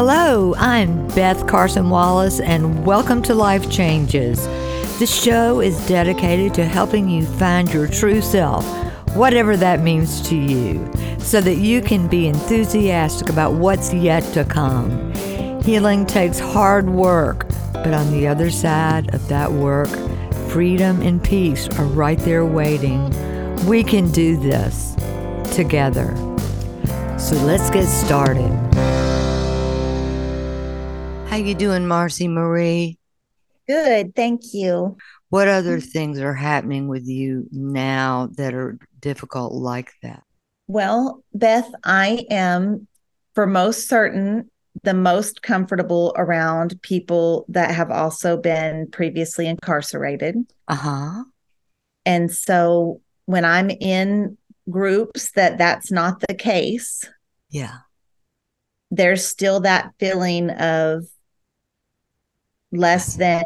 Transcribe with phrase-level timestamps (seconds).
[0.00, 4.46] Hello, I'm Beth Carson Wallace, and welcome to Life Changes.
[5.00, 8.64] This show is dedicated to helping you find your true self,
[9.16, 10.88] whatever that means to you,
[11.18, 15.12] so that you can be enthusiastic about what's yet to come.
[15.64, 19.88] Healing takes hard work, but on the other side of that work,
[20.48, 23.10] freedom and peace are right there waiting.
[23.66, 24.94] We can do this
[25.56, 26.14] together.
[27.18, 28.56] So let's get started.
[31.38, 32.98] How you doing, Marci Marie?
[33.68, 34.96] Good, thank you.
[35.28, 40.24] What other things are happening with you now that are difficult like that?
[40.66, 42.88] Well, Beth, I am
[43.36, 44.50] for most certain
[44.82, 50.44] the most comfortable around people that have also been previously incarcerated.
[50.66, 51.22] Uh-huh.
[52.04, 54.36] And so when I'm in
[54.68, 57.08] groups that that's not the case,
[57.48, 57.76] Yeah.
[58.90, 61.04] there's still that feeling of
[62.72, 63.44] less than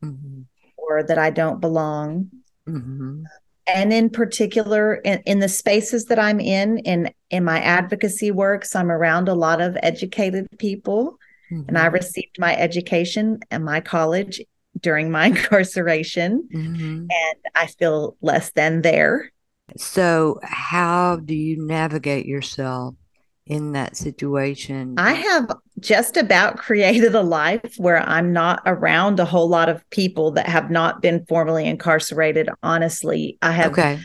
[0.00, 0.42] hmm
[0.76, 2.30] or that I don't belong.
[2.66, 3.24] hmm
[3.70, 8.74] and in particular in, in the spaces that i'm in in in my advocacy works
[8.74, 11.18] i'm around a lot of educated people
[11.50, 14.40] and i received my education and my college
[14.80, 19.30] during my incarceration hmm and i feel less than there.
[19.76, 22.94] So, how do you navigate yourself
[23.48, 24.94] in that situation?
[24.98, 29.88] i have just about created a life where i'm not around a whole lot of
[29.90, 33.98] people that have not been formally incarcerated honestly i have okay.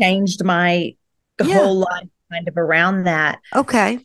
[0.00, 0.94] changed my
[1.42, 1.54] Yeah.
[1.58, 3.98] whole life kind of around that Okay.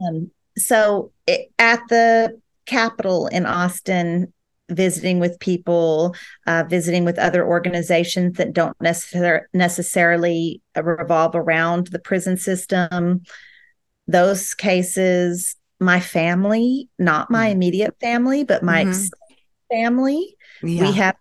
[0.00, 4.32] Um, so it, at the Capitol in Austin,
[4.70, 6.14] visiting with people,
[6.46, 13.22] uh, visiting with other organizations that don't necessar- necessarily revolve around the prison system,
[14.10, 17.52] those cases, my family, not my Mhm.
[17.52, 19.10] immediate family, but my Mhm.
[19.70, 20.82] family, Yeah.
[20.82, 21.16] we have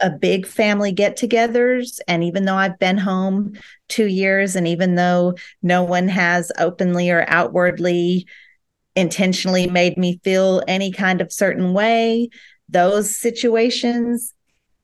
[0.00, 2.00] a big family get togethers.
[2.08, 3.52] And even though I've been home
[3.88, 8.26] two years, and even though no one has openly or outwardly
[8.96, 12.30] intentionally made me feel any kind of certain way,
[12.68, 14.32] those situations,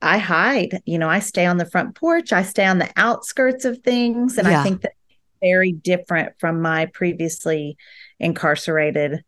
[0.03, 0.83] I hide.
[0.85, 4.37] You know, I stay on the front porch, I stay on the outskirts of things.
[4.37, 4.61] And Yeah.
[4.61, 4.95] I think that's
[5.41, 7.77] very different from my previously
[8.19, 9.25] incarcerated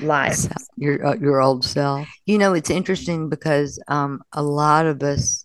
[0.00, 0.46] life.
[0.76, 2.08] Your uh, your old self.
[2.26, 5.44] You know, it's interesting because um, a lot of us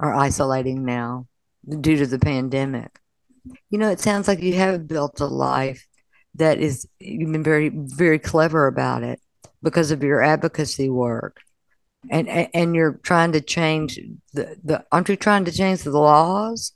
[0.00, 1.26] are isolating now
[1.80, 2.98] due to the pandemic.
[3.70, 5.86] You know, it sounds like you have built a life
[6.34, 9.20] that is you've been very very clever about it
[9.62, 11.40] because of your advocacy work.
[12.10, 13.98] And and, and you're trying to change
[14.32, 16.72] the, the aren't you trying to change the laws?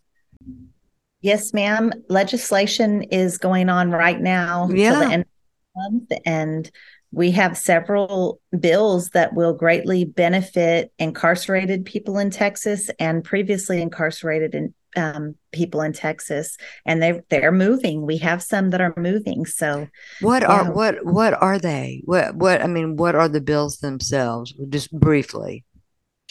[1.23, 1.93] Yes, ma'am.
[2.09, 4.99] Legislation is going on right now till Yeah.
[4.99, 5.29] the end of
[5.75, 6.71] the month, and
[7.13, 14.55] we have several bills that will greatly benefit incarcerated people in Texas and previously incarcerated
[14.55, 18.05] in, um, people in Texas, and they they're moving.
[18.05, 19.47] We have some that are moving.
[19.47, 19.87] So
[20.21, 20.49] What Yeah.
[20.49, 22.03] are what what are they?
[22.05, 24.53] What what I mean, what are the bills themselves?
[24.71, 25.65] Just briefly.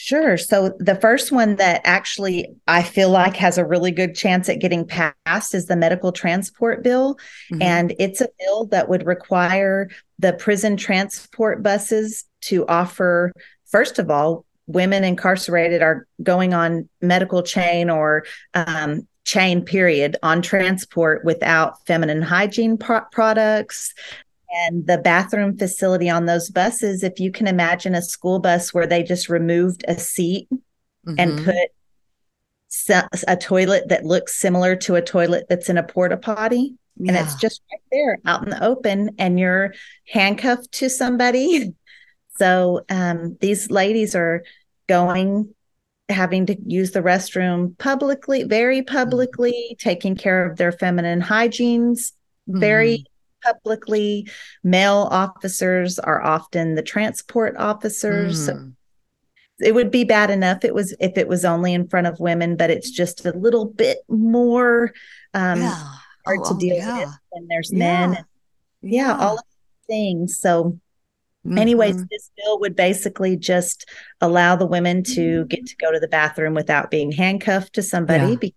[0.04, 0.36] Sure.
[0.36, 4.60] So the first one that actually I feel like has a really good chance at
[4.60, 7.20] getting passed is the medical transport bill.
[7.52, 7.62] Mhm.
[7.62, 13.32] And it's a bill that would require the prison transport buses to offer,
[13.70, 18.24] first of all, women incarcerated are going on medical chain or
[18.56, 23.94] um, chain period on transport without feminine hygiene pro- products.
[24.54, 28.88] And the bathroom facility on those buses, if you can imagine a school bus where
[28.88, 30.50] they just removed a seat
[31.18, 31.44] and Mhm.
[31.46, 31.72] put
[33.28, 37.36] a toilet that looks similar to a toilet that's in a porta potty and it's
[37.36, 39.74] just right there out in the open and you're
[40.08, 41.74] handcuffed to somebody.
[42.38, 44.44] So um, these ladies are
[44.88, 45.54] going
[46.10, 52.14] having to use the restroom publicly very publicly taking care of their feminine hygienes
[52.48, 53.06] very
[53.44, 54.28] publicly
[54.64, 58.74] male officers are often the transport officers so Mm.
[59.60, 62.56] it would be bad enough it was if it was only in front of women
[62.56, 64.92] but it's just a little bit more
[65.34, 65.84] um yeah.
[66.26, 67.00] hard Oh, to deal yeah.
[67.00, 68.26] with when there's men
[68.82, 69.08] Yeah.
[69.08, 69.44] yeah, all of
[69.88, 70.80] these things so
[71.58, 72.08] anyways Mhm.
[72.10, 73.90] this bill would basically just
[74.22, 78.38] allow the women to get to go to the bathroom without being handcuffed to somebody
[78.42, 78.50] Yeah.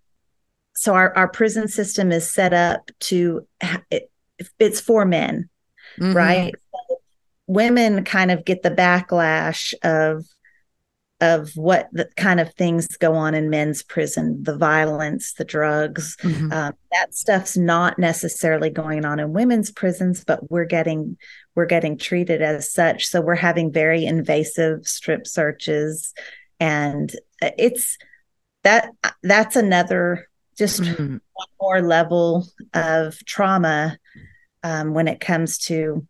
[0.77, 3.47] So our, our prison system is set up to
[3.89, 4.11] it,
[4.59, 5.49] it's for men
[5.99, 6.13] Mhm.
[6.13, 6.99] right so
[7.47, 10.25] women kind of get the backlash of
[11.21, 16.17] of what the kind of things go on in men's prison the violence the drugs
[16.21, 16.51] mm-hmm.
[16.51, 21.17] um, that stuff's not necessarily going on in women's prisons but we're getting
[21.55, 26.13] we're getting treated as such so we're having very invasive strip searches
[26.59, 27.97] and it's
[28.63, 28.89] that
[29.23, 30.27] that's another
[30.57, 31.17] just mm-hmm.
[31.33, 33.97] one more level of trauma
[34.65, 36.05] um, when it comes to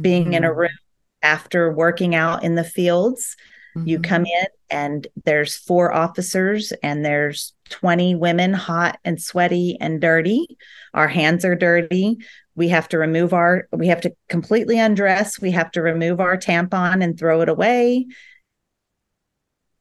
[0.00, 0.34] being mm-hmm.
[0.34, 0.60] in a mm-hmm.
[0.60, 0.78] room
[1.22, 3.36] after working out in the fields
[3.78, 3.88] Mm-hmm.
[3.88, 10.00] You come in and there's four officers and there's 20 women hot and sweaty and
[10.00, 10.58] dirty.
[10.94, 12.18] Our hands are dirty.
[12.54, 15.40] We have to remove our we have to completely undress.
[15.40, 18.06] We have to remove our tampon and throw it away.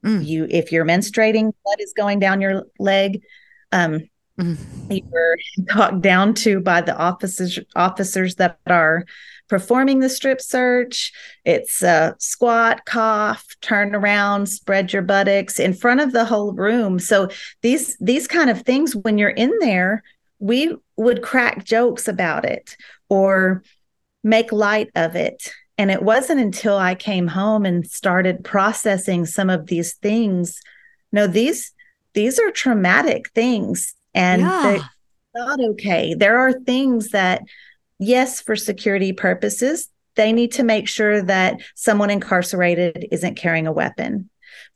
[0.06, 0.26] Mm.
[0.26, 3.24] You if you're menstruating, blood is going down your leg.
[3.72, 5.38] Um you were
[5.70, 9.06] talked down to by the officers officers that are
[9.50, 11.12] performing the strip search.
[11.44, 11.84] It's
[12.20, 17.00] squat, cough, turn around, spread your buttocks in front of the whole room.
[17.00, 17.30] So
[17.62, 20.04] these these kind of things, when you're in there,
[20.40, 22.78] we would crack jokes about it
[23.10, 23.64] or
[24.24, 25.52] make light of it.
[25.80, 30.60] And it wasn't until I came home and started processing some of these things.
[31.12, 31.72] No, these
[32.14, 34.80] these are traumatic things and yeah.
[35.36, 36.14] not okay.
[36.14, 37.44] There are things that
[38.00, 43.72] yes, for security purposes, they need to make sure that someone incarcerated isn't carrying a
[43.72, 44.30] weapon.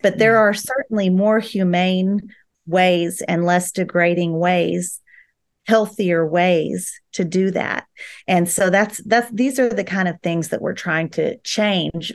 [0.03, 2.29] But there are certainly more humane
[2.67, 4.99] ways and less degrading ways
[5.67, 7.85] healthier ways to do that
[8.27, 12.11] and so that's that's these are the kind of things that we're trying to change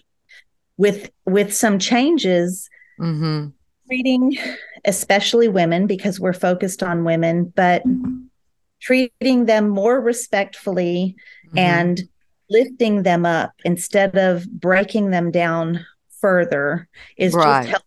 [0.76, 2.68] with with some changes
[3.00, 3.48] mm-hmm.
[3.86, 4.36] Treating
[4.84, 8.26] especially women because we're focused on women but mm-hmm
[8.80, 11.16] treating them more respectfully
[11.48, 11.58] mm-hmm.
[11.58, 12.02] and
[12.48, 15.84] lifting them up instead of breaking them down
[16.20, 17.62] further is right.
[17.62, 17.84] just healthy.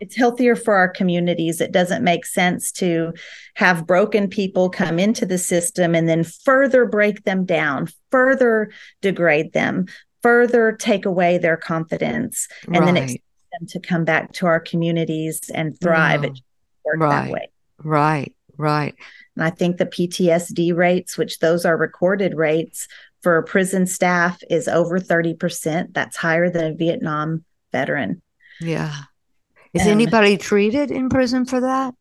[0.00, 3.12] it's healthier for our communities it doesn't make sense to
[3.54, 8.70] have broken people come into the system and then further break them down further
[9.02, 9.86] degrade them
[10.22, 12.94] further take away their confidence and right.
[12.94, 13.16] then
[13.58, 16.40] them to come back to our communities and thrive it
[16.84, 17.24] work right.
[17.24, 18.94] that way right right
[19.38, 22.88] and I think the PTSD rates, which those are recorded rates
[23.22, 25.94] for prison staff, is over 30%.
[25.94, 28.20] That's higher than a Vietnam veteran.
[28.60, 28.92] Yeah.
[29.74, 31.94] Is um, anybody treated in prison for that?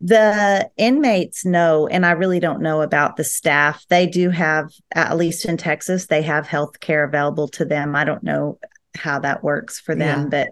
[0.00, 3.86] The inmates know, and I really don't know about the staff.
[3.88, 7.94] They do have, at least in Texas, they have health care available to them.
[7.94, 8.58] I don't know
[8.96, 10.26] how that works for them, yeah.
[10.26, 10.48] but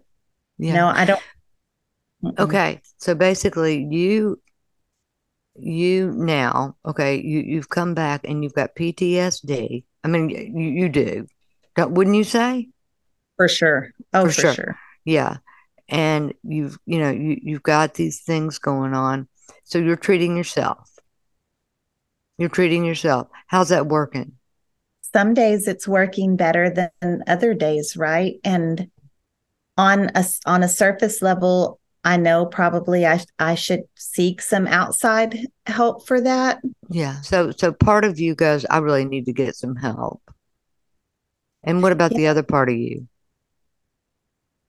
[0.58, 0.74] yeah.
[0.74, 1.22] no, I don't.
[2.38, 2.80] Okay.
[2.98, 4.40] So basically, you
[5.60, 9.84] you now, okay, you, you've come back and you've got PTSD.
[10.04, 11.26] I mean, you, you do,
[11.76, 12.68] Don't, wouldn't you say?
[13.36, 13.90] For sure.
[14.12, 14.54] Oh, for, for sure.
[14.54, 14.78] sure.
[15.04, 15.38] Yeah.
[15.88, 19.28] And you've, you know, you, you've got these things going on.
[19.64, 20.88] So you're treating yourself.
[22.36, 23.28] You're treating yourself.
[23.46, 24.32] How's that working?
[25.12, 28.34] Some days it's working better than other days, right?
[28.44, 28.90] And
[29.78, 35.46] on a on a surface level, I know probably I I should seek some outside
[35.66, 36.60] help for that.
[36.90, 37.20] Yeah.
[37.22, 40.20] So so part of you goes, I really need to get some help.
[41.62, 42.18] And what about yeah.
[42.18, 43.08] the other part of you?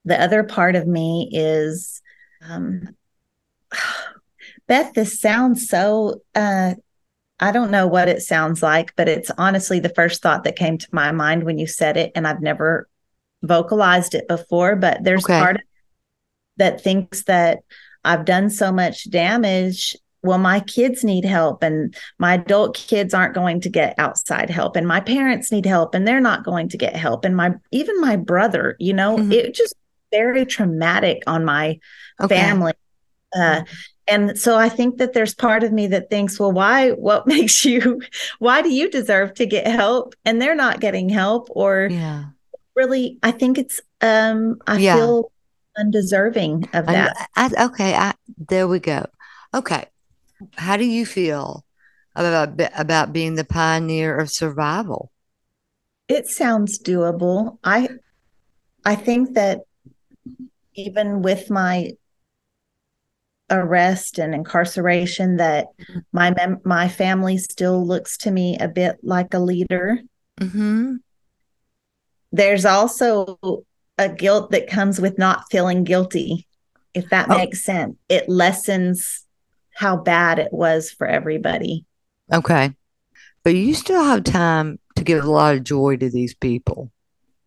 [0.05, 2.01] The other part of me is
[2.47, 2.95] um
[4.67, 6.75] Beth, this sounds so uh
[7.39, 10.77] I don't know what it sounds like, but it's honestly the first thought that came
[10.77, 12.89] to my mind when you said it, and I've never
[13.41, 14.75] vocalized it before.
[14.75, 15.39] But there's okay.
[15.39, 15.61] part of
[16.57, 17.59] that thinks that
[18.03, 19.95] I've done so much damage.
[20.21, 24.75] Well, my kids need help, and my adult kids aren't going to get outside help,
[24.75, 28.01] and my parents need help, and they're not going to get help, and my even
[28.01, 29.31] my brother, you know, mm-hmm.
[29.31, 29.75] it just
[30.11, 31.79] very traumatic on my
[32.19, 32.35] okay.
[32.35, 32.73] family.
[33.33, 33.63] Uh,
[34.07, 36.91] and so I think that there's part of me that thinks, well, why?
[36.91, 38.01] What makes you?
[38.39, 41.47] Why do you deserve to get help, and they're not getting help?
[41.51, 42.25] Or yeah.
[42.79, 43.81] Really, I think it's.
[44.01, 44.95] um I yeah.
[44.95, 45.31] feel
[45.77, 47.15] undeserving of that.
[47.35, 49.05] I, I, okay, I, there we go.
[49.53, 49.85] Okay,
[50.55, 51.65] how do you feel
[52.15, 55.11] about about being the pioneer of survival?
[56.07, 57.57] It sounds doable.
[57.63, 57.89] I
[58.85, 59.61] I think that
[60.75, 61.91] even with my
[63.51, 65.99] arrest and incarceration that mm-hmm.
[66.13, 69.99] my mem- my family still looks to me a bit like a leader.
[70.39, 70.95] Mm-hmm.
[72.31, 73.39] There's also
[73.97, 76.47] a guilt that comes with not feeling guilty,
[76.93, 77.37] if that oh.
[77.37, 77.97] makes sense.
[78.07, 79.25] It lessens
[79.73, 81.85] how bad it was for everybody.
[82.31, 82.73] Okay.
[83.43, 86.91] But you still have time to give a lot of joy to these people.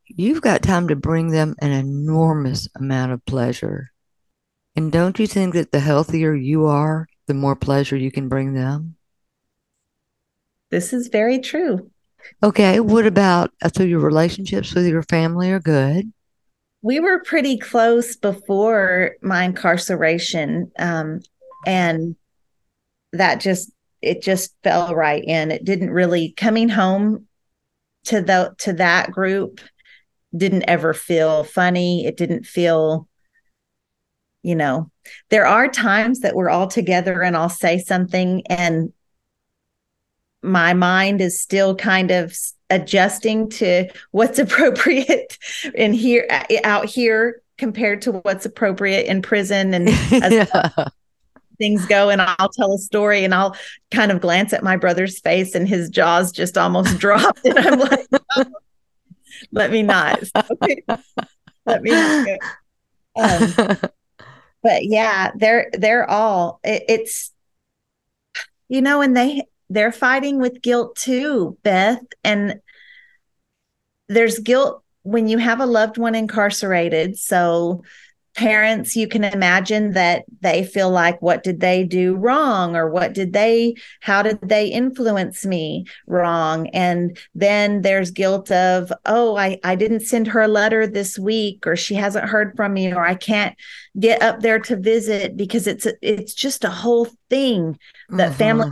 [0.06, 3.92] You've got time to bring them an enormous amount of pleasure.
[4.74, 8.54] And don't you think that the healthier you are, the more pleasure you can bring
[8.54, 8.96] them?
[10.70, 11.90] This is very true.
[12.42, 12.80] Okay.
[12.80, 16.12] What about uh, so your relationships with your family are good?
[16.82, 20.72] We were pretty close before my incarceration.
[20.78, 21.20] Um,
[21.66, 22.16] and
[23.12, 25.50] that just, it just fell right in.
[25.50, 27.26] It didn't really coming home
[28.04, 29.60] to the to that group
[30.36, 32.04] didn't ever feel funny.
[32.06, 33.08] It didn't feel
[34.42, 34.90] you know,
[35.30, 38.92] there are times that we're all together and I'll say something and
[40.42, 42.36] my mind is still kind of
[42.70, 45.38] adjusting to what's appropriate
[45.74, 46.26] in here
[46.64, 50.68] out here compared to what's appropriate in prison and yeah.
[51.58, 53.56] things go and I'll tell a story and I'll
[53.90, 57.78] kind of glance at my brother's face and his jaws just almost dropped and I'm
[57.78, 58.06] like
[58.36, 58.44] oh,
[59.52, 60.82] let me not okay.
[61.66, 62.38] let me
[63.14, 63.54] um,
[64.62, 67.32] but yeah, they're they're all it, it's
[68.68, 72.02] you know, and they they're fighting with guilt too, Beth.
[72.22, 72.60] And
[74.08, 77.18] there's guilt when you have a loved one incarcerated.
[77.18, 77.82] So
[78.34, 83.12] parents you can imagine that they feel like what did they do wrong or what
[83.12, 89.58] did they how did they influence me wrong and then there's guilt of oh i
[89.64, 93.04] i didn't send her a letter this week or she hasn't heard from me or
[93.04, 93.54] i can't
[94.00, 98.38] get up there to visit because it's it's just a whole thing that uh-huh.
[98.38, 98.70] family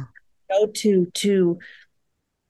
[0.51, 1.59] go to to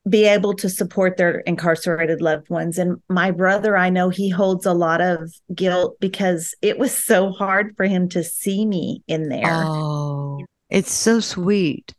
[0.09, 2.79] be able to support their incarcerated loved ones.
[2.79, 7.31] And my brother, I know he holds a lot of guilt because it was so
[7.31, 9.45] hard for him to see me in there.
[9.45, 11.95] Oh, it's so sweet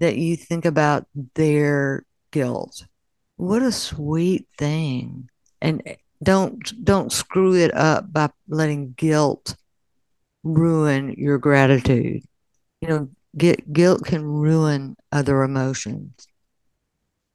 [0.00, 2.84] that you think about their guilt.
[3.36, 5.28] What a sweet thing.
[5.60, 9.56] And eh, don't don't screw it up by letting guilt
[10.42, 12.22] ruin your gratitude.
[12.80, 16.26] You know, get, guilt can ruin other emotions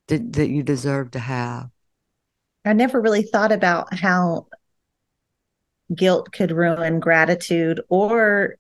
[0.07, 1.69] that, that you deserve to have?
[2.65, 4.47] I never really thought about how
[5.93, 8.55] guilt could ruin gratitude or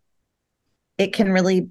[0.97, 1.69] it can really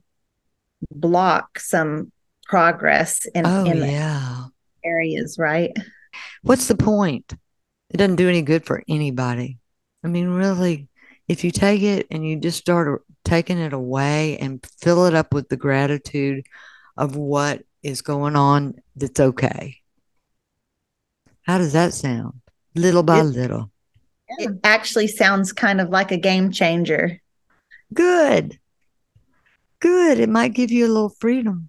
[0.91, 2.11] block some
[2.45, 4.47] progress in, oh, in yeah.
[4.85, 5.73] areas, right?
[6.43, 7.35] What's the point?
[7.91, 9.59] It doesn't do any good for anybody.
[10.03, 10.89] I mean, really,
[11.29, 15.33] if you take it and you just start taking it away and fill it up
[15.33, 16.45] with the gratitude
[16.97, 19.79] of what is going on that's okay.
[21.43, 22.41] How does that sound?
[22.75, 23.71] Little by it, little.
[24.39, 27.21] It actually sounds kind of like a game changer.
[27.93, 28.59] Good.
[29.81, 30.21] Good.
[30.21, 31.69] It might give you a little freedom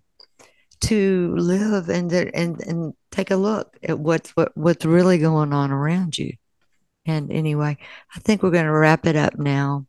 [0.81, 5.72] to live and and and take a look at what's what, what's really going on
[5.72, 6.33] around you.
[7.05, 7.77] And anyway,
[8.15, 9.86] I think we're going to wrap it up now.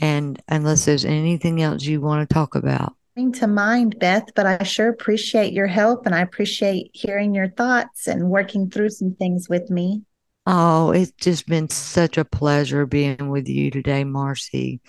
[0.00, 2.94] And unless there's anything else you want to talk about
[3.34, 8.06] to mind, Beth, but I sure appreciate your help and I appreciate hearing your thoughts
[8.06, 10.02] and working through some things with me.
[10.46, 14.80] Oh, it's just been such a pleasure being with you today, Marci.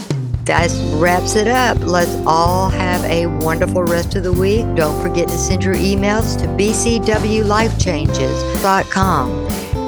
[0.49, 1.77] that wraps it up.
[1.81, 4.65] Let's all have a wonderful rest of the week.
[4.73, 9.29] Don't forget to send your emails to bcwlifechanges.com.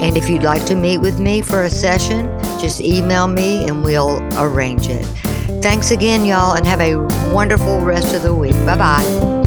[0.03, 2.27] And if you'd like to meet with me for a session,
[2.59, 5.03] just email me and we'll arrange it.
[5.63, 6.97] Thanks again, y'all, and have a
[7.33, 8.53] wonderful rest of the week.
[8.65, 9.40] Bye bye.